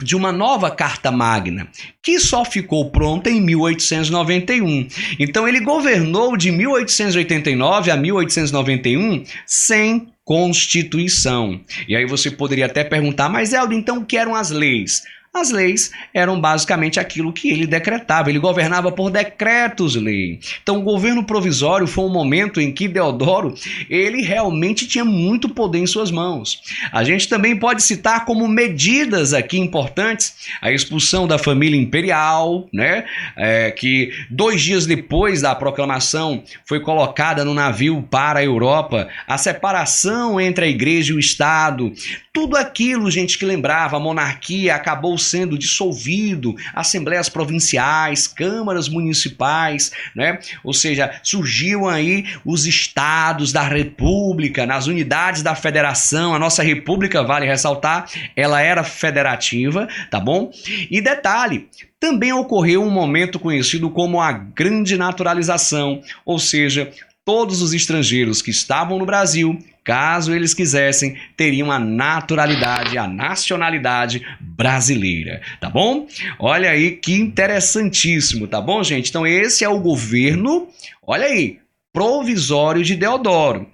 [0.02, 1.68] de uma nova Carta Magna,
[2.02, 4.88] que só ficou pronta em 1891.
[5.18, 11.60] Então ele governou de 1889 a 1891 sem Constituição.
[11.88, 15.02] E aí você poderia até perguntar, mas Eldo, então o que eram as leis?
[15.32, 20.40] As leis eram basicamente aquilo que ele decretava, ele governava por decretos-lei.
[20.60, 23.54] Então, o governo provisório foi um momento em que Deodoro,
[23.88, 26.60] ele realmente tinha muito poder em suas mãos.
[26.90, 33.04] A gente também pode citar como medidas aqui importantes a expulsão da família imperial, né?
[33.36, 39.38] É, que dois dias depois da proclamação foi colocada no navio para a Europa, a
[39.38, 41.92] separação entre a igreja e o Estado,
[42.32, 50.38] tudo aquilo, gente, que lembrava, a monarquia acabou sendo dissolvido, assembleias provinciais, câmaras municipais, né?
[50.62, 57.24] Ou seja, surgiam aí os estados da república, nas unidades da federação, a nossa república,
[57.24, 60.52] vale ressaltar, ela era federativa, tá bom?
[60.88, 66.92] E detalhe, também ocorreu um momento conhecido como a grande naturalização, ou seja,
[67.24, 69.58] todos os estrangeiros que estavam no Brasil
[69.90, 76.06] caso eles quisessem, teriam a naturalidade, a nacionalidade brasileira, tá bom?
[76.38, 79.10] Olha aí que interessantíssimo, tá bom, gente?
[79.10, 80.68] Então esse é o governo,
[81.04, 81.58] olha aí,
[81.92, 83.66] provisório de Deodoro.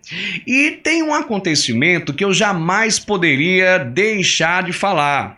[0.47, 5.36] E tem um acontecimento que eu jamais poderia deixar de falar.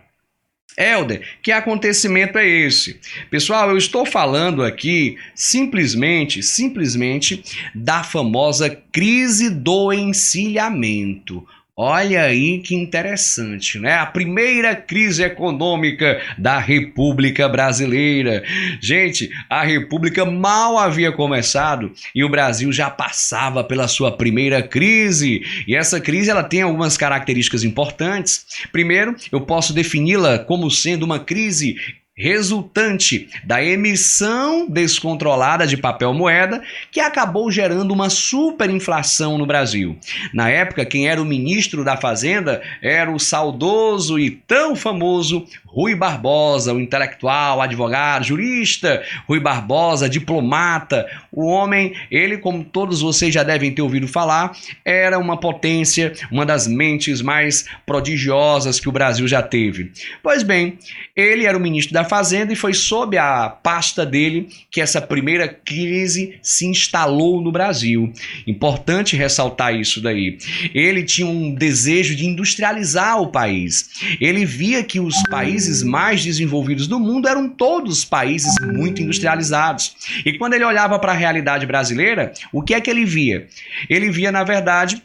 [0.79, 3.01] Helder, que acontecimento é esse?
[3.29, 7.43] Pessoal, eu estou falando aqui simplesmente, simplesmente
[7.75, 11.45] da famosa crise do encilhamento.
[11.81, 13.95] Olha aí que interessante, né?
[13.95, 18.43] A primeira crise econômica da República Brasileira.
[18.81, 25.41] Gente, a República mal havia começado e o Brasil já passava pela sua primeira crise.
[25.69, 28.45] E essa crise ela tem algumas características importantes.
[28.73, 31.77] Primeiro, eu posso defini-la como sendo uma crise
[32.19, 39.97] resultante da emissão descontrolada de papel moeda que acabou gerando uma superinflação no Brasil.
[40.35, 45.95] Na época, quem era o ministro da Fazenda era o saudoso e tão famoso Rui
[45.95, 51.07] Barbosa, o intelectual, advogado, jurista, Rui Barbosa, diplomata.
[51.31, 56.47] O homem, ele, como todos vocês já devem ter ouvido falar, era uma potência, uma
[56.47, 59.93] das mentes mais prodigiosas que o Brasil já teve.
[60.23, 60.79] Pois bem,
[61.15, 65.49] ele era o ministro da Fazenda e foi sob a pasta dele que essa primeira
[65.49, 68.13] crise se instalou no Brasil.
[68.47, 70.39] Importante ressaltar isso daí.
[70.75, 73.91] Ele tinha um desejo de industrializar o país.
[74.21, 79.97] Ele via que os países mais desenvolvidos do mundo eram todos países muito industrializados.
[80.25, 83.47] E quando ele olhava para a realidade brasileira, o que é que ele via?
[83.89, 85.03] Ele via, na verdade,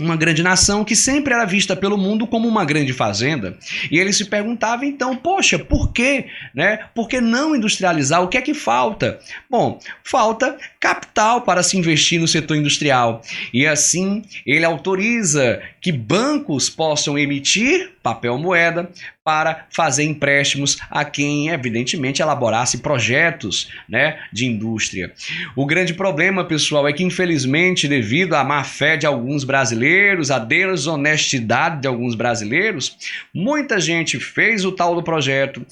[0.00, 3.56] uma grande nação que sempre era vista pelo mundo como uma grande fazenda.
[3.90, 6.26] E ele se perguntava então, poxa, por quê?
[6.54, 6.78] Né?
[6.94, 8.22] Por que não industrializar?
[8.22, 9.20] O que é que falta?
[9.48, 13.22] Bom, falta capital para se investir no setor industrial.
[13.52, 18.90] E assim, ele autoriza que bancos possam emitir papel moeda
[19.24, 25.12] para fazer empréstimos a quem, evidentemente, elaborasse projetos né, de indústria.
[25.54, 30.38] O grande problema, pessoal, é que, infelizmente, devido à má fé de alguns brasileiros, à
[30.38, 32.96] desonestidade de alguns brasileiros,
[33.34, 35.64] muita gente fez o tal do projeto,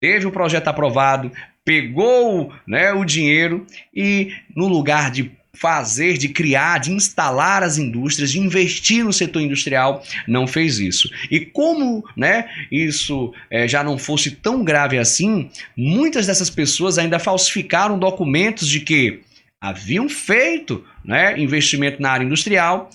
[0.00, 1.30] teve o projeto aprovado,
[1.64, 8.30] pegou né, o dinheiro e, no lugar de fazer, de criar, de instalar as indústrias,
[8.30, 11.10] de investir no setor industrial, não fez isso.
[11.30, 17.18] E como né, isso é, já não fosse tão grave assim, muitas dessas pessoas ainda
[17.18, 19.20] falsificaram documentos de que
[19.68, 22.90] haviam feito né, investimento na área industrial,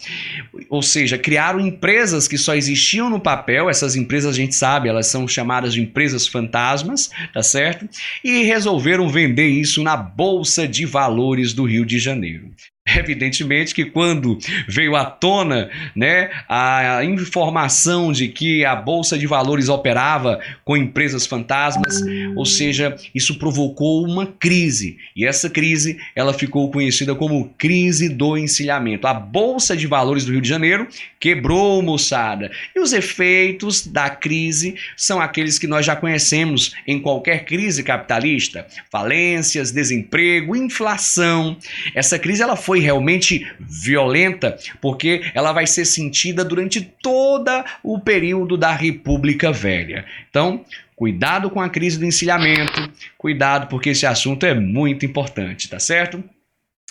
[0.69, 5.07] ou seja, criaram empresas que só existiam no papel, essas empresas a gente sabe, elas
[5.07, 7.87] são chamadas de empresas fantasmas, tá certo?
[8.23, 12.51] E resolveram vender isso na Bolsa de Valores do Rio de Janeiro.
[12.97, 14.37] Evidentemente que quando
[14.67, 21.25] veio à tona né, a informação de que a Bolsa de Valores operava com empresas
[21.25, 22.01] fantasmas,
[22.35, 24.97] ou seja, isso provocou uma crise.
[25.15, 29.07] E essa crise ela ficou conhecida como crise do encilhamento.
[29.07, 30.87] A Bolsa de Valores do Rio de Janeiro
[31.19, 32.51] quebrou, moçada.
[32.75, 38.65] E os efeitos da crise são aqueles que nós já conhecemos em qualquer crise capitalista:
[38.91, 41.57] falências, desemprego, inflação.
[41.95, 47.49] Essa crise ela foi realmente violenta, porque ela vai ser sentida durante todo
[47.83, 50.05] o período da República Velha.
[50.29, 50.65] Então,
[50.95, 56.23] cuidado com a crise do encilhamento, cuidado porque esse assunto é muito importante, tá certo?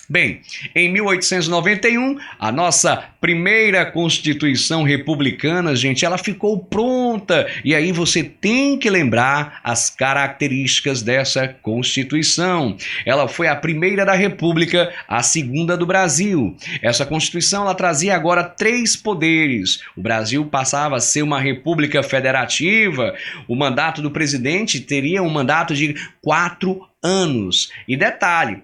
[0.09, 0.40] Bem,
[0.74, 7.46] em 1891, a nossa primeira Constituição republicana, gente, ela ficou pronta.
[7.64, 12.76] E aí você tem que lembrar as características dessa Constituição.
[13.07, 16.57] Ela foi a primeira da República, a segunda do Brasil.
[16.82, 19.80] Essa Constituição ela trazia agora três poderes.
[19.96, 23.14] O Brasil passava a ser uma república federativa.
[23.46, 27.70] O mandato do presidente teria um mandato de quatro anos.
[27.88, 28.62] E detalhe,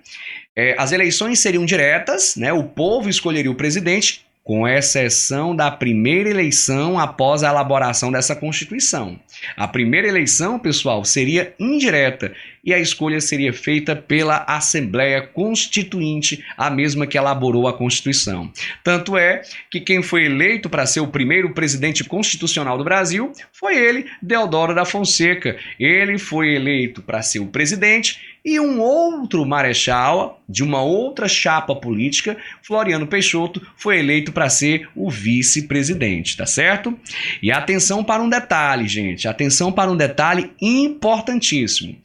[0.57, 2.53] é, as eleições seriam diretas, né?
[2.53, 9.19] O povo escolheria o presidente, com exceção da primeira eleição após a elaboração dessa Constituição.
[9.57, 12.33] A primeira eleição, pessoal, seria indireta
[12.65, 18.53] e a escolha seria feita pela Assembleia Constituinte, a mesma que elaborou a Constituição.
[18.85, 23.77] Tanto é que quem foi eleito para ser o primeiro presidente constitucional do Brasil foi
[23.77, 25.57] ele, Deodoro da Fonseca.
[25.79, 31.75] Ele foi eleito para ser o presidente e um outro marechal de uma outra chapa
[31.75, 36.97] política, Floriano Peixoto, foi eleito para ser o vice-presidente, tá certo?
[37.43, 41.99] E atenção para um detalhe, gente, atenção para um detalhe importantíssimo.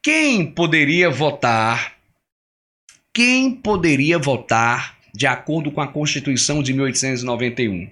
[0.00, 1.94] Quem poderia votar?
[3.12, 7.90] Quem poderia votar de acordo com a Constituição de 1891?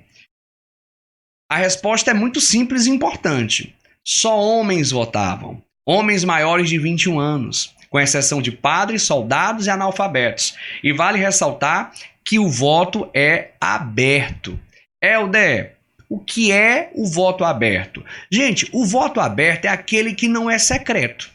[1.51, 3.75] A resposta é muito simples e importante.
[4.05, 5.61] Só homens votavam.
[5.85, 10.55] Homens maiores de 21 anos, com exceção de padres, soldados e analfabetos.
[10.85, 11.93] E vale ressaltar
[12.23, 14.61] que o voto é aberto.
[15.03, 15.77] Helder,
[16.07, 18.05] o que é o voto aberto?
[18.31, 21.31] Gente, o voto aberto é aquele que não é secreto.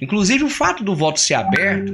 [0.00, 1.92] Inclusive, o fato do voto ser aberto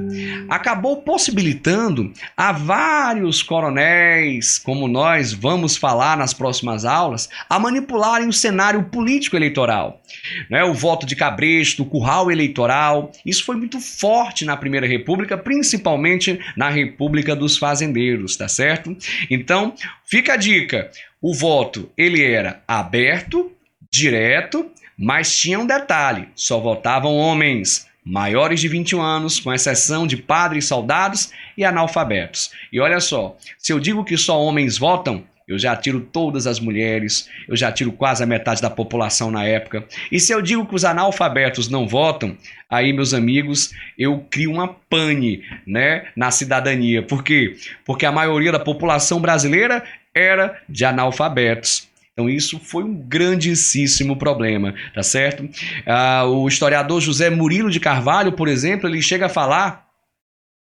[0.49, 8.33] acabou possibilitando a vários coronéis, como nós vamos falar nas próximas aulas, a manipularem o
[8.33, 10.01] cenário político eleitoral.
[10.49, 10.63] Né?
[10.63, 16.39] O voto de cabresto, o curral eleitoral, isso foi muito forte na Primeira República, principalmente
[16.57, 18.97] na República dos Fazendeiros, tá certo?
[19.29, 19.75] Então,
[20.05, 20.89] fica a dica:
[21.21, 23.51] o voto ele era aberto,
[23.91, 24.71] direto
[25.03, 30.67] mas tinha um detalhe: só votavam homens maiores de 21 anos, com exceção de padres,
[30.67, 32.53] soldados e analfabetos.
[32.73, 36.61] E olha só, se eu digo que só homens votam, eu já tiro todas as
[36.61, 39.85] mulheres, eu já tiro quase a metade da população na época.
[40.11, 42.37] E se eu digo que os analfabetos não votam,
[42.71, 47.03] aí, meus amigos, eu crio uma pane né, na cidadania.
[47.03, 47.57] Por quê?
[47.85, 49.83] Porque a maioria da população brasileira
[50.15, 51.92] era de analfabetos.
[52.13, 55.49] Então, isso foi um grandíssimo problema, tá certo?
[55.87, 59.87] Ah, o historiador José Murilo de Carvalho, por exemplo, ele chega a falar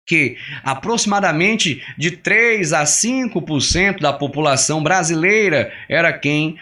[0.06, 6.58] que aproximadamente de 3 a 5% da população brasileira era quem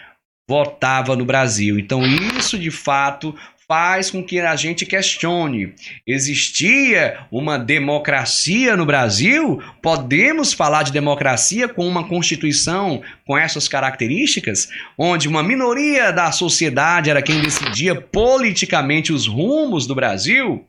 [0.47, 1.79] votava no Brasil.
[1.79, 3.33] Então, isso de fato
[3.71, 5.73] faz com que a gente questione:
[6.05, 9.63] existia uma democracia no Brasil?
[9.81, 14.67] Podemos falar de democracia com uma constituição com essas características,
[14.97, 20.65] onde uma minoria da sociedade era quem decidia politicamente os rumos do Brasil?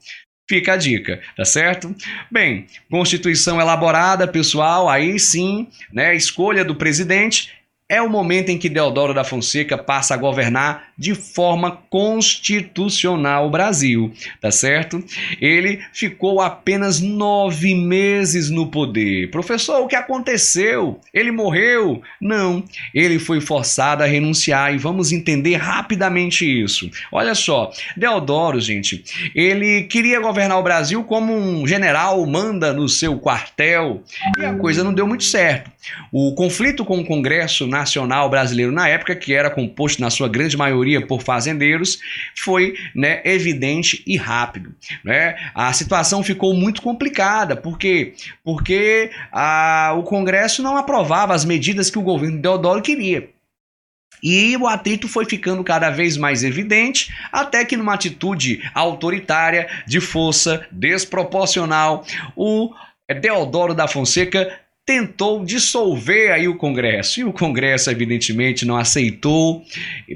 [0.48, 1.92] Fica a dica, tá certo?
[2.30, 6.14] Bem, Constituição elaborada, pessoal, aí sim, né?
[6.14, 7.50] Escolha do presidente
[7.92, 13.50] é o momento em que Deodoro da Fonseca passa a governar de forma constitucional o
[13.50, 15.04] Brasil, tá certo?
[15.38, 19.30] Ele ficou apenas nove meses no poder.
[19.30, 21.00] Professor, o que aconteceu?
[21.12, 22.00] Ele morreu?
[22.18, 22.64] Não,
[22.94, 26.90] ele foi forçado a renunciar e vamos entender rapidamente isso.
[27.12, 33.18] Olha só, Deodoro, gente, ele queria governar o Brasil como um general manda no seu
[33.18, 34.02] quartel
[34.38, 35.70] e a coisa não deu muito certo.
[36.12, 40.56] O conflito com o Congresso Nacional Brasileiro na época, que era composto na sua grande
[40.56, 41.98] maioria por fazendeiros,
[42.36, 44.74] foi né, evidente e rápido.
[45.04, 45.36] Né?
[45.54, 48.14] A situação ficou muito complicada, por quê?
[48.44, 53.28] Porque a, o Congresso não aprovava as medidas que o governo Deodoro queria.
[54.22, 60.00] E o atrito foi ficando cada vez mais evidente, até que, numa atitude autoritária, de
[60.00, 62.06] força desproporcional,
[62.36, 62.72] o
[63.20, 67.20] Deodoro da Fonseca tentou dissolver aí o Congresso.
[67.20, 69.64] E o Congresso, evidentemente, não aceitou,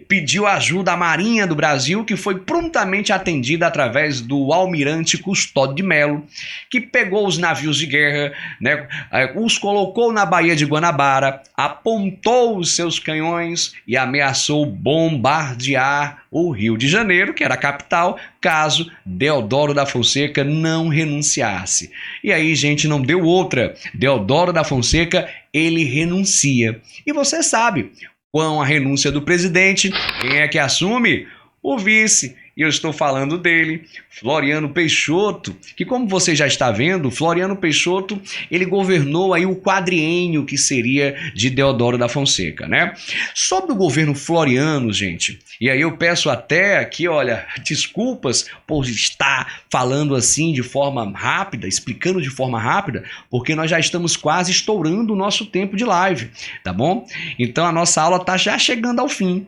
[0.09, 5.83] pediu ajuda à Marinha do Brasil, que foi prontamente atendida através do almirante Custódio de
[5.83, 6.25] Melo,
[6.69, 12.59] que pegou os navios de guerra, né, eh, os colocou na Baía de Guanabara, apontou
[12.59, 18.91] os seus canhões e ameaçou bombardear o Rio de Janeiro, que era a capital, caso
[19.07, 21.91] Deodoro da Fonseca não renunciasse.
[22.23, 23.75] E aí, gente, não deu outra.
[23.95, 26.79] Deodoro da Fonseca, ele renuncia.
[27.07, 27.91] E você sabe,
[28.31, 31.27] com a renúncia do presidente, quem é que assume?
[31.63, 32.37] O vice.
[32.57, 38.19] E eu estou falando dele, Floriano Peixoto, que como você já está vendo, Floriano Peixoto,
[38.51, 42.95] ele governou aí o quadriênio que seria de Deodoro da Fonseca, né?
[43.35, 49.61] Sobre o governo Floriano, gente, e aí eu peço até aqui, olha, desculpas por estar
[49.71, 55.13] falando assim de forma rápida, explicando de forma rápida, porque nós já estamos quase estourando
[55.13, 56.31] o nosso tempo de live,
[56.65, 57.07] tá bom?
[57.39, 59.47] Então a nossa aula está já chegando ao fim.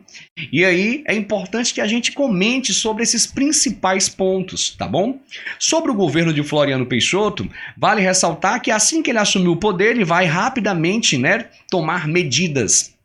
[0.51, 5.19] E aí é importante que a gente comente sobre esses principais pontos, tá bom?
[5.57, 9.91] Sobre o governo de Floriano Peixoto, vale ressaltar que assim que ele assumiu o poder,
[9.91, 12.97] ele vai rapidamente, né, tomar medidas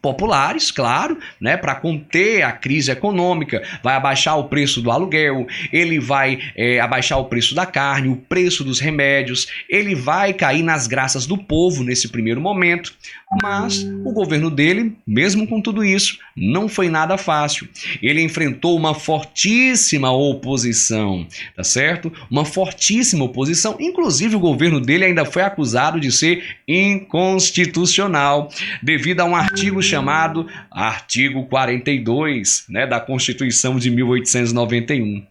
[0.00, 5.98] populares, claro, né, para conter a crise econômica, vai abaixar o preço do aluguel, ele
[5.98, 10.86] vai é, abaixar o preço da carne, o preço dos remédios, ele vai cair nas
[10.86, 12.94] graças do povo nesse primeiro momento,
[13.42, 17.68] mas o governo dele, mesmo com tudo isso, não foi nada fácil.
[18.02, 21.24] Ele enfrentou uma fortíssima oposição,
[21.54, 22.12] tá certo?
[22.28, 23.76] Uma fortíssima oposição.
[23.78, 28.50] Inclusive, o governo dele ainda foi acusado de ser inconstitucional,
[28.82, 35.24] devido a um artigo chamado Artigo 42, né, da Constituição de 1891.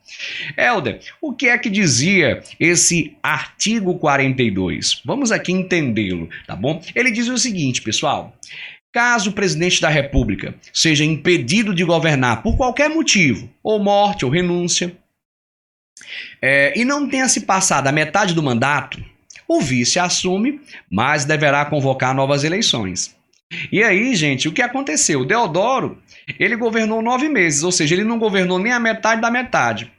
[0.57, 5.01] Helder, o que é que dizia esse artigo 42?
[5.05, 6.81] Vamos aqui entendê-lo, tá bom?
[6.95, 8.35] Ele diz o seguinte, pessoal:
[8.91, 14.31] Caso o presidente da República seja impedido de governar por qualquer motivo, ou morte ou
[14.31, 14.95] renúncia,
[16.41, 19.03] é, e não tenha se passado a metade do mandato,
[19.47, 23.15] o vice assume, mas deverá convocar novas eleições.
[23.71, 25.25] E aí, gente, o que aconteceu?
[25.25, 25.97] Deodoro,
[26.39, 29.91] ele governou nove meses, ou seja, ele não governou nem a metade da metade.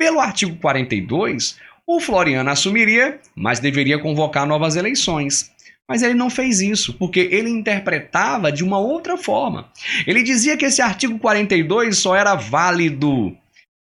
[0.00, 5.52] Pelo artigo 42, o Floriano assumiria, mas deveria convocar novas eleições.
[5.86, 9.70] Mas ele não fez isso, porque ele interpretava de uma outra forma.
[10.06, 13.36] Ele dizia que esse artigo 42 só era válido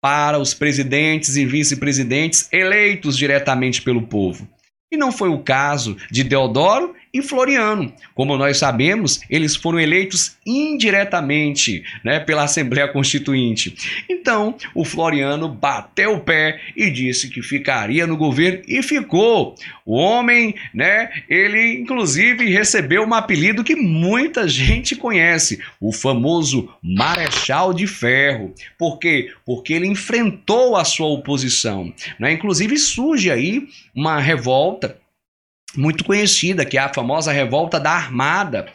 [0.02, 4.48] para os presidentes e vice-presidentes eleitos diretamente pelo povo.
[4.92, 7.92] E não foi o caso de Deodoro e Floriano.
[8.14, 13.74] Como nós sabemos, eles foram eleitos indiretamente né, pela Assembleia Constituinte.
[14.08, 19.54] Então, o Floriano bateu o pé e disse que ficaria no governo e ficou.
[19.84, 27.74] O homem, né, ele inclusive recebeu um apelido que muita gente conhece, o famoso Marechal
[27.74, 28.54] de Ferro.
[28.78, 29.32] Por quê?
[29.44, 31.92] Porque ele enfrentou a sua oposição.
[32.18, 32.32] Né?
[32.32, 34.99] Inclusive surge aí uma revolta
[35.76, 38.66] muito conhecida, que é a famosa revolta da Armada,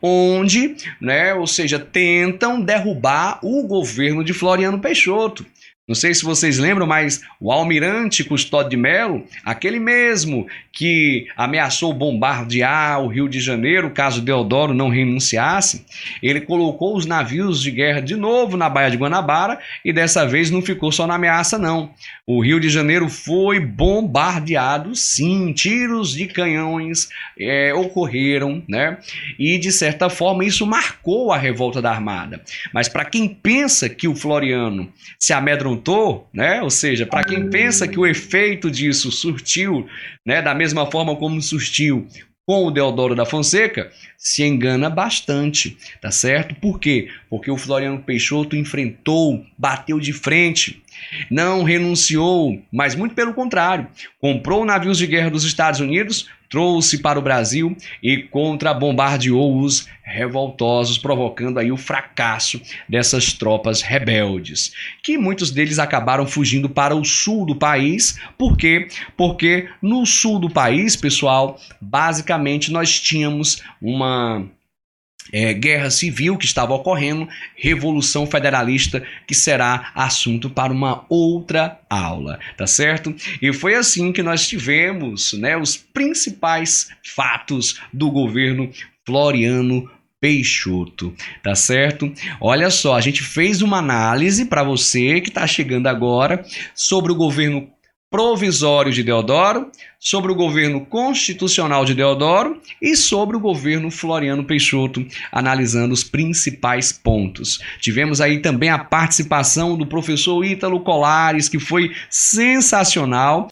[0.00, 5.44] onde, né, ou seja, tentam derrubar o governo de Floriano Peixoto.
[5.86, 11.92] Não sei se vocês lembram, mas o almirante Custódio de Melo, aquele mesmo que ameaçou
[11.92, 15.84] bombardear o Rio de Janeiro caso Deodoro não renunciasse,
[16.22, 20.50] ele colocou os navios de guerra de novo na Baía de Guanabara e dessa vez
[20.50, 21.90] não ficou só na ameaça, não.
[22.26, 28.96] O Rio de Janeiro foi bombardeado, sim, tiros de canhões é, ocorreram, né?
[29.38, 32.42] E de certa forma isso marcou a revolta da Armada.
[32.72, 35.73] Mas para quem pensa que o Floriano se amedrontou,
[36.32, 36.62] né?
[36.62, 39.86] Ou seja, para quem pensa que o efeito disso surtiu,
[40.24, 42.06] né, da mesma forma como surtiu
[42.46, 46.54] com o Deodoro da Fonseca, se engana bastante, tá certo?
[46.54, 47.08] Por quê?
[47.30, 50.82] Porque o Floriano Peixoto enfrentou, bateu de frente,
[51.30, 53.88] não renunciou, mas muito pelo contrário,
[54.20, 60.96] comprou navios de guerra dos Estados Unidos, trouxe para o Brasil e contra-bombardeou os revoltosos,
[60.96, 67.44] provocando aí o fracasso dessas tropas rebeldes, que muitos deles acabaram fugindo para o sul
[67.44, 68.20] do país.
[68.38, 68.86] Por quê?
[69.16, 74.46] Porque no sul do país, pessoal, basicamente nós tínhamos uma
[75.34, 82.38] é, guerra civil que estava ocorrendo, revolução federalista, que será assunto para uma outra aula,
[82.56, 83.12] tá certo?
[83.42, 88.70] E foi assim que nós tivemos né, os principais fatos do governo
[89.04, 91.12] Floriano Peixoto,
[91.42, 92.10] tá certo?
[92.40, 96.44] Olha só, a gente fez uma análise para você que está chegando agora
[96.76, 97.68] sobre o governo
[98.10, 105.04] provisório de Deodoro, sobre o governo constitucional de Deodoro e sobre o governo Floriano Peixoto,
[105.32, 107.58] analisando os principais pontos.
[107.80, 113.48] Tivemos aí também a participação do professor Ítalo Colares, que foi sensacional.